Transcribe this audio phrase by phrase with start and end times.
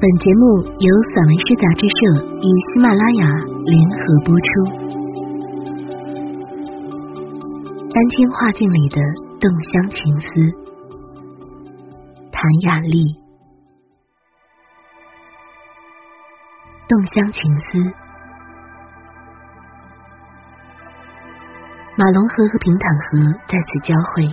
[0.00, 3.26] 本节目由散文诗杂志社与喜马拉雅
[3.66, 4.48] 联合播出。
[7.90, 9.02] 丹青画境里的
[9.40, 10.28] 动香情思，
[12.30, 13.18] 谭雅丽。
[16.86, 17.82] 动香情思，
[21.96, 24.30] 马龙河和平坦河在此交汇。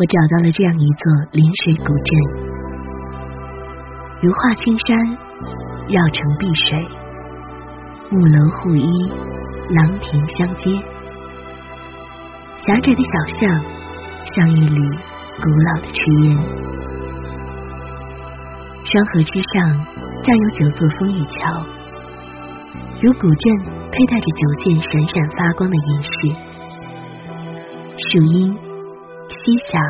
[0.00, 2.59] 我找到了这样一座临水古镇。
[4.22, 4.98] 如画青山，
[5.88, 6.86] 绕城碧水，
[8.10, 9.10] 木楼互依，
[9.70, 10.70] 廊亭相接。
[12.58, 13.64] 狭窄的小巷，
[14.26, 14.78] 像一缕
[15.40, 16.36] 古老的炊烟。
[18.84, 19.86] 双河之上，
[20.22, 21.64] 架有九座风雨桥，
[23.00, 23.56] 如古镇
[23.90, 26.10] 佩戴着九件闪闪发光的银饰。
[27.96, 29.80] 树荫、溪响、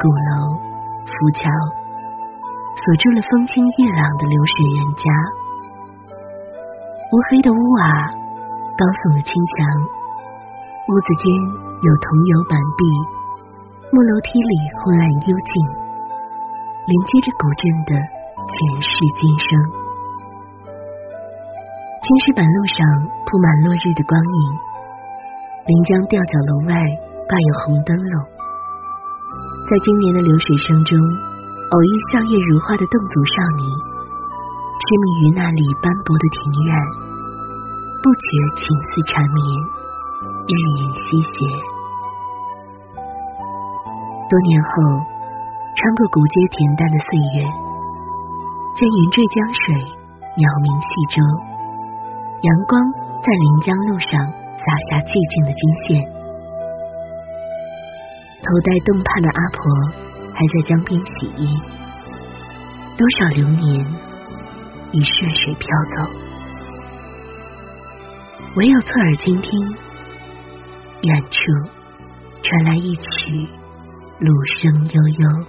[0.00, 0.58] 鼓楼、
[1.06, 1.48] 浮桥。
[2.86, 5.10] 锁住了风清月朗的流水人家，
[6.06, 7.82] 乌黑的屋瓦，
[8.78, 9.66] 高耸的青墙，
[10.86, 11.26] 屋子间
[11.82, 12.86] 有桐油板壁，
[13.90, 15.50] 木楼梯里昏暗幽静，
[16.86, 17.92] 连接着古镇的
[18.54, 19.50] 前世今生。
[22.06, 22.78] 青石板路上
[23.26, 24.38] 铺满落日的光影，
[25.66, 26.78] 临江吊脚楼外
[27.26, 28.14] 挂有红灯笼，
[29.66, 31.25] 在今年的流水声中。
[31.66, 36.70] 偶遇笑靥如花的侗族少女，痴迷于那里斑驳的庭院，
[37.98, 39.42] 不觉情思缠绵，
[40.46, 41.34] 日影西斜。
[44.30, 44.70] 多年后，
[45.74, 47.42] 穿过古街恬淡的岁月，
[48.78, 49.74] 见云坠江水，
[50.38, 51.18] 鸟鸣戏舟，
[52.46, 52.78] 阳光
[53.26, 54.14] 在临江路上
[54.54, 55.98] 洒下寂静的金线，
[58.38, 60.05] 头戴洞帕的阿婆。
[60.36, 61.48] 还在江边洗衣，
[62.98, 63.64] 多少流年
[64.92, 65.96] 已顺水飘走，
[68.56, 69.58] 唯有侧耳倾听，
[71.04, 71.38] 远处
[72.42, 73.48] 传来一曲
[74.20, 75.46] 芦声悠悠。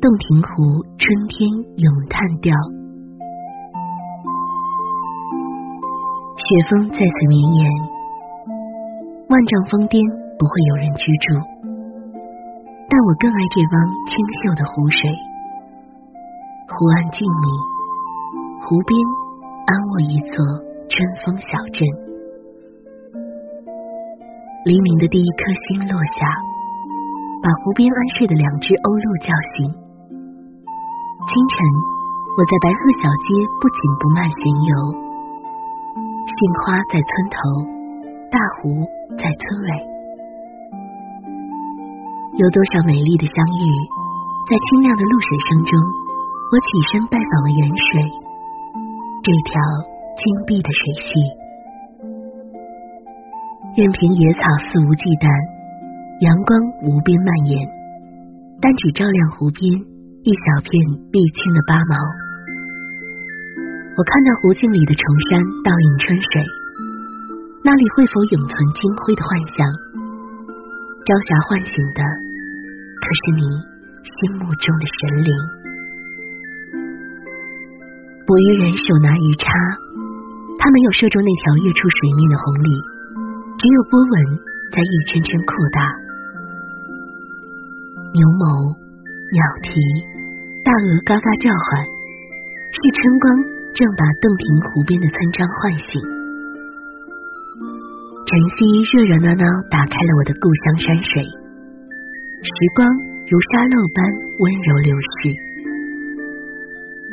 [0.00, 2.54] 洞庭湖春天咏叹调，
[6.38, 7.95] 雪峰在此绵延。
[9.36, 10.00] 万丈峰巅
[10.40, 11.36] 不会有人居住，
[12.88, 13.76] 但我更爱这汪
[14.08, 15.12] 清秀的湖水。
[16.64, 17.44] 湖岸静谧，
[18.64, 18.96] 湖边
[19.68, 20.40] 安卧一座
[20.88, 21.84] 春风小镇。
[24.64, 26.24] 黎明的第一颗星落下，
[27.44, 29.68] 把湖边安睡的两只鸥鹭叫醒。
[31.28, 31.56] 清晨，
[32.32, 33.28] 我在白鹤小街
[33.60, 34.72] 不紧不慢闲游，
[36.24, 37.75] 杏花在村头。
[38.36, 38.84] 大湖
[39.16, 39.68] 在村尾，
[42.36, 43.64] 有多少美丽的相遇？
[44.44, 45.72] 在清亮的露水声中，
[46.52, 47.88] 我起身拜访了远水，
[49.24, 49.56] 这条
[50.20, 51.08] 金碧的水系。
[53.72, 55.24] 任凭野草肆无忌惮，
[56.20, 57.56] 阳光无边蔓延，
[58.60, 59.64] 但只照亮湖边
[60.28, 60.68] 一小片
[61.08, 61.96] 碧青的八毛。
[63.96, 66.65] 我看到湖镜里的崇山倒映春水。
[67.66, 69.66] 那里会否永存金辉的幻想？
[71.02, 72.00] 朝霞唤醒的，
[73.02, 73.42] 可是你
[74.06, 75.34] 心目中的神灵。
[78.22, 79.50] 捕鱼人手拿鱼叉，
[80.62, 82.70] 他没有射中那条跃出水面的红鲤，
[83.58, 84.14] 只有波纹
[84.70, 85.90] 在一圈圈扩大。
[88.14, 88.78] 牛眸、
[89.34, 89.74] 鸟啼、
[90.62, 93.42] 大鹅嘎嘎叫唤，是春光
[93.74, 96.15] 正把洞庭湖边的村庄唤醒。
[98.26, 98.58] 晨曦
[98.90, 101.22] 热热闹闹打开了我的故乡山水，
[102.42, 102.82] 时光
[103.30, 104.02] 如沙漏般
[104.42, 105.30] 温柔流逝。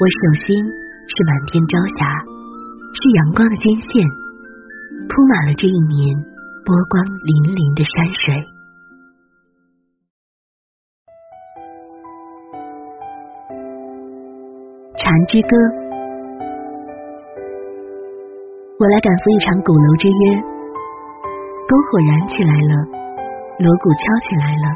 [0.02, 0.58] 我手心
[1.06, 2.10] 是满天朝霞，
[2.98, 4.10] 是阳光的肩线，
[5.06, 6.18] 铺满了这一年
[6.66, 8.34] 波光粼粼的山水。
[14.98, 15.54] 蝉之歌，
[18.80, 20.53] 我来赶赴一场鼓楼之约。
[21.64, 22.74] 篝火燃起来了，
[23.56, 24.68] 锣鼓敲起来了，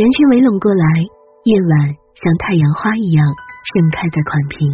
[0.00, 0.84] 人群围拢过来，
[1.44, 1.72] 夜晚
[2.16, 4.64] 像太阳花一样盛开在款坪。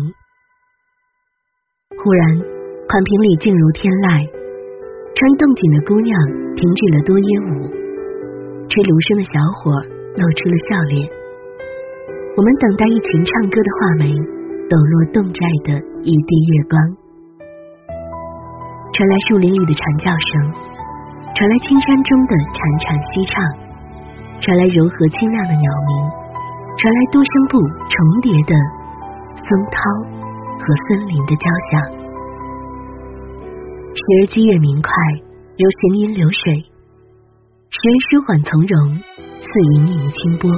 [1.98, 2.22] 忽然，
[2.86, 6.14] 款坪里静如天籁，穿洞锦的姑娘
[6.54, 7.66] 停止了多耶舞，
[8.70, 9.74] 吹芦笙的小伙
[10.14, 11.02] 露出了笑脸。
[12.38, 14.14] 我们等待一群唱歌的画眉
[14.70, 16.78] 抖落洞寨的一地月光，
[18.94, 20.57] 传来树林里的蝉叫声。
[21.38, 23.38] 传来青山中的潺潺溪唱，
[24.42, 25.90] 传来柔和清亮的鸟鸣，
[26.74, 27.54] 传来多声部
[27.86, 27.94] 重
[28.26, 28.52] 叠的
[29.38, 29.78] 松涛
[30.58, 31.78] 和森林的交响。
[33.94, 34.90] 时而激越明快，
[35.54, 36.58] 如行云流水；
[37.70, 38.98] 时而舒缓从容，
[39.38, 39.46] 似
[39.78, 40.50] 盈盈清波。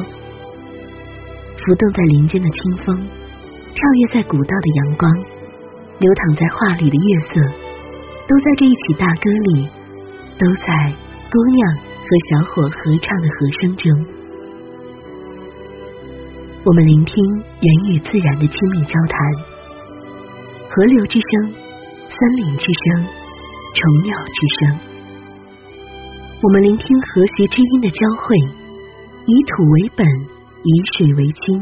[1.61, 2.97] 浮动在林间的清风，
[3.77, 5.05] 跳跃在古道的阳光，
[6.01, 7.45] 流淌在画里的月色，
[8.25, 9.69] 都在这一曲大歌里，
[10.41, 10.97] 都在
[11.31, 13.93] 姑娘和小伙合唱的和声中。
[16.65, 19.19] 我们聆听人与自然的亲密交谈，
[20.71, 21.53] 河流之声，
[22.09, 23.05] 森林之声，
[23.75, 24.81] 虫鸟之声。
[26.43, 28.35] 我们聆听和谐之音的交汇，
[29.27, 30.07] 以土为本。
[30.63, 31.57] 以水为亲，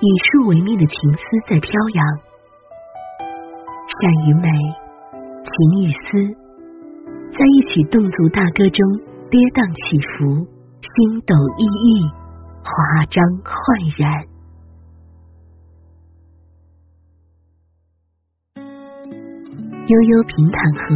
[0.00, 2.04] 以树为命的情思在飘扬，
[3.86, 4.48] 善与美，
[5.44, 5.52] 情
[5.84, 6.36] 与思，
[7.32, 8.84] 在一曲侗族大歌中
[9.32, 10.44] 跌宕起伏，
[10.84, 12.12] 星斗熠熠，
[12.60, 12.68] 华
[13.08, 13.56] 章焕
[13.96, 14.04] 然。
[19.88, 20.92] 悠悠平坦河，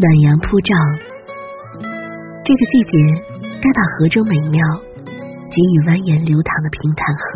[0.00, 0.72] 暖阳铺照，
[2.44, 2.96] 这个季节。
[3.56, 4.60] 该把河中美妙
[5.48, 7.26] 给予蜿蜒流淌的平坦河。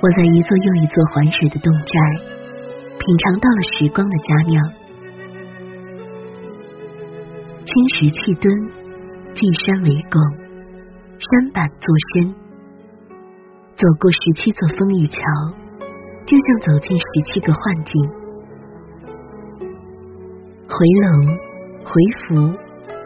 [0.00, 2.31] 我在一座又一座环水的侗寨，
[3.04, 4.54] 品尝到了时光的佳酿。
[7.64, 8.54] 青石砌墩，
[9.34, 10.22] 进山为拱，
[11.18, 12.32] 山板作身。
[13.74, 15.18] 走过十七座风雨桥，
[16.26, 17.92] 就像走进十七个幻境。
[20.68, 21.10] 回龙，
[21.84, 21.90] 回
[22.22, 22.56] 福。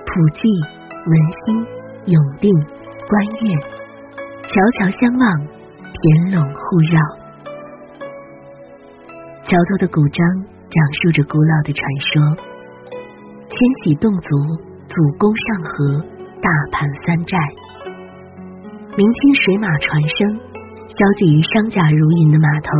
[0.08, 1.12] 普济、文
[1.44, 1.66] 心、
[2.06, 2.50] 永定、
[3.06, 3.58] 观月，
[4.42, 5.46] 桥桥相望，
[5.92, 7.25] 田垄互绕。
[9.46, 12.34] 桥头的古章讲述着古老的传说：
[13.46, 14.34] 迁徙侗族，
[14.90, 16.02] 祖公上河，
[16.42, 17.38] 大盘三寨。
[18.98, 20.18] 明清水马传声，
[20.90, 22.70] 消解于商贾如云的码头。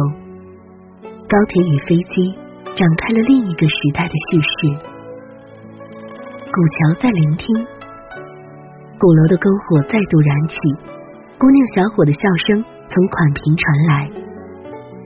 [1.31, 2.35] 高铁与飞机，
[2.75, 4.51] 展开了另一个时代的叙事。
[6.51, 7.47] 古桥在聆听，
[8.99, 10.59] 鼓楼的篝火再度燃起，
[11.39, 12.59] 姑娘小伙的笑声
[12.91, 14.11] 从款屏传来，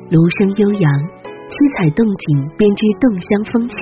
[0.08, 0.88] 芦声悠扬，
[1.50, 3.74] 七彩动景编织侗乡风情，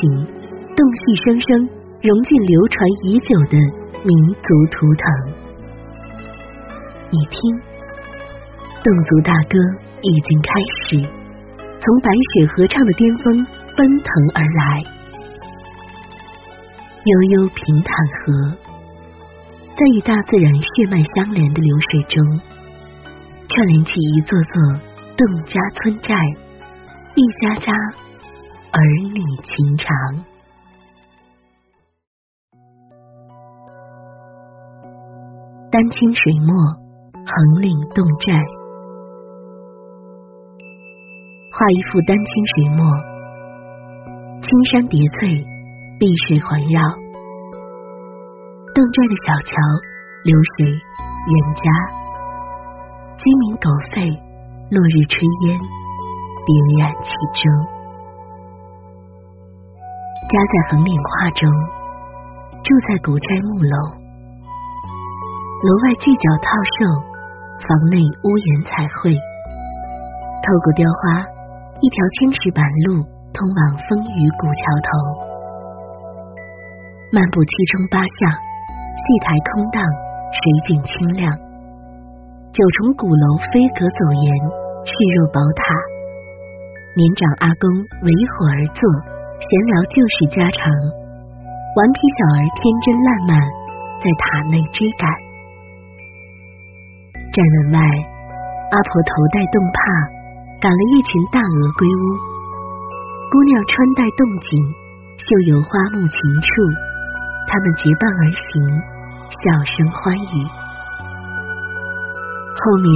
[0.72, 1.68] 侗戏声声
[2.00, 3.60] 融进流传已久的
[4.08, 4.10] 民
[4.40, 5.04] 族图腾。
[7.12, 7.36] 你听，
[8.80, 9.60] 侗族大歌
[10.00, 10.48] 已经开
[10.80, 10.96] 始，
[11.76, 13.44] 从白雪合唱的巅峰
[13.76, 14.80] 奔腾而来。
[17.04, 18.56] 悠悠平坦河，
[19.76, 22.16] 在与大自然血脉相连的流水中，
[23.44, 24.56] 串联起一座座
[25.20, 26.16] 侗家村寨，
[27.18, 27.72] 一家家
[28.70, 28.78] 儿
[29.12, 29.90] 女情长。
[35.68, 36.54] 丹青水墨，
[37.26, 38.38] 横岭侗寨，
[41.50, 42.86] 画一幅丹青水墨，
[44.40, 45.44] 青山叠翠。
[45.98, 46.78] 碧水环绕，
[48.70, 49.50] 侗寨的小桥
[50.22, 51.66] 流水人家，
[53.18, 54.06] 鸡鸣狗吠，
[54.70, 55.18] 落日炊
[55.48, 55.58] 烟，
[56.48, 57.44] 点染其中。
[60.32, 61.44] 家在横岭画中，
[62.64, 63.76] 住在古斋木楼，
[65.60, 66.88] 楼外聚角套兽，
[67.60, 69.12] 房内屋檐彩绘。
[70.40, 71.20] 透过雕花，
[71.80, 73.04] 一条青石板路
[73.36, 74.88] 通往风雨古桥头。
[77.12, 79.84] 漫步七中八巷，戏台空荡，
[80.32, 81.28] 水景清亮。
[82.56, 84.28] 九重鼓楼飞阁走檐，
[84.88, 85.76] 势若宝塔。
[86.98, 87.62] 年长阿公
[88.02, 88.82] 围火而坐，
[89.38, 90.66] 闲聊旧事家常。
[90.66, 93.32] 顽皮小儿天真烂漫，
[94.02, 95.06] 在塔内追赶。
[97.30, 99.78] 站门外，阿婆头戴洞帕，
[100.58, 102.02] 赶了一群大鹅归屋。
[103.30, 104.50] 姑娘穿戴洞锦，
[105.22, 106.50] 绣有花木禽畜。
[107.46, 108.58] 他们结伴而行，
[109.38, 110.36] 笑声欢愉。
[112.58, 112.90] 后面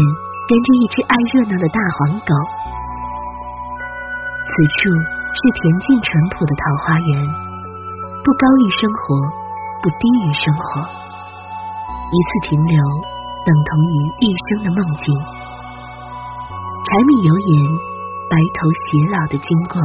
[0.50, 2.34] 跟着一只爱热闹的大黄狗。
[4.52, 4.92] 此处
[5.32, 7.10] 是恬静淳朴的桃花源，
[8.20, 9.16] 不高于生活，
[9.80, 10.84] 不低于生活。
[12.12, 12.76] 一次停留，
[13.48, 15.08] 等同于一生的梦境。
[16.84, 17.50] 柴米油盐，
[18.28, 19.80] 白头偕老的经过。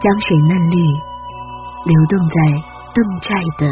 [0.00, 0.80] 江水嫩绿。
[1.80, 2.36] 流动在
[2.92, 3.64] 侗寨的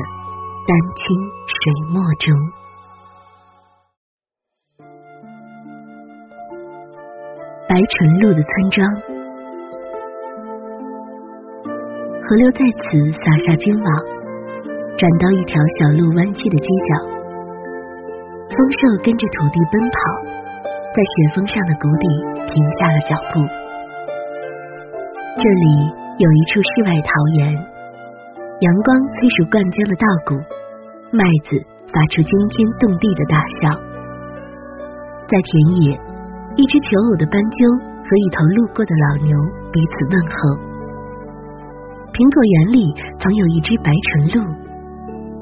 [0.65, 1.05] 丹青
[1.45, 1.57] 水
[1.93, 2.33] 墨中，
[7.79, 8.83] 白纯路的村庄，
[12.19, 12.83] 河流在此
[13.23, 13.87] 撒下金网，
[14.99, 16.91] 转到一条小路弯曲的街角。
[18.51, 19.97] 丰兽跟着土地奔跑，
[20.91, 22.07] 在雪峰上的谷底
[22.51, 23.47] 停下了脚步。
[25.39, 25.87] 这里
[26.19, 27.55] 有一处世外桃源，
[28.59, 30.35] 阳光催熟灌浆的稻谷，
[31.15, 31.55] 麦子
[31.95, 33.71] 发出惊天动地的大笑。
[35.31, 35.95] 在田野，
[36.57, 39.33] 一只求偶的斑鸠和一头路过的老牛
[39.73, 40.37] 彼此问候。
[42.15, 42.81] 苹果园里
[43.21, 44.43] 曾有一只白唇鹿，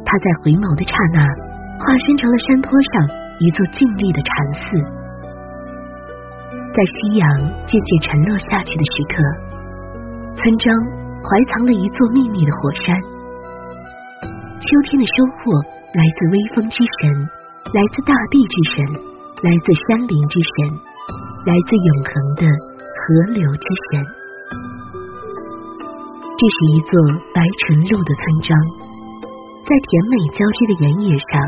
[0.04, 1.22] 它在回眸的刹那。
[1.76, 3.04] 化身成了山坡上
[3.36, 4.32] 一座静立的禅
[4.64, 4.80] 寺，
[6.72, 7.28] 在夕阳
[7.68, 9.20] 渐渐沉落下去的时刻，
[10.40, 10.72] 村庄
[11.20, 12.96] 怀藏了一座秘密的火山。
[14.56, 15.52] 秋天的收获
[15.92, 17.12] 来自微风之神，
[17.76, 18.80] 来自大地之神，
[19.44, 20.80] 来自山林之神，
[21.46, 24.02] 来自永恒的河流之神。
[26.34, 26.90] 这是一座
[27.30, 28.50] 白唇鹿的村庄，
[29.62, 31.38] 在甜美交织的原野上。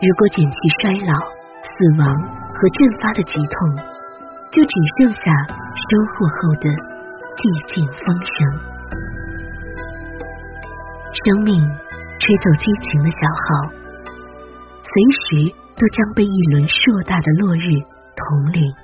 [0.00, 1.12] 如果减去衰老、
[1.60, 3.54] 死亡和阵发的剧痛，
[4.50, 6.72] 就只剩下收获后的
[7.36, 8.40] 寂静风声。
[11.12, 11.60] 生命
[12.16, 13.68] 吹奏激情的小号，
[14.80, 14.90] 随
[15.28, 17.68] 时都将被一轮硕大的落日
[18.28, 18.81] 统领。